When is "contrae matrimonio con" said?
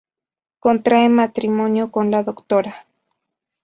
0.57-2.09